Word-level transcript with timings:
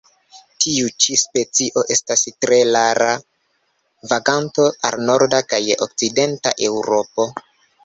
Tiu 0.63 0.87
ĉi 1.03 1.17
specio 1.23 1.83
estas 1.95 2.23
tre 2.45 2.57
rara 2.77 3.11
vaganto 4.15 4.67
al 4.91 4.99
norda 5.13 5.45
kaj 5.55 5.63
okcidenta 5.89 6.57
Eŭropo. 6.73 7.31